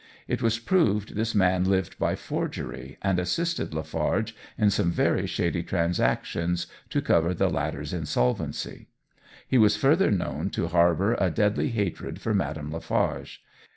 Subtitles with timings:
[0.27, 5.61] It was proved this man lived by forgery, and assisted Lafarge in some very shady
[5.61, 8.87] transactions to cover the latter's insolvency.
[9.47, 13.43] He was further known to harbour a deadly hatred for Madame Lafarge.